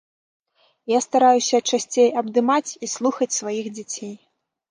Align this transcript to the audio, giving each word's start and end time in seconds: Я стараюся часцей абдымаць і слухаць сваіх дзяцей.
Я 0.91 0.99
стараюся 1.05 1.59
часцей 1.75 2.09
абдымаць 2.21 2.75
і 2.87 2.89
слухаць 2.95 3.31
сваіх 3.39 3.65
дзяцей. 3.81 4.13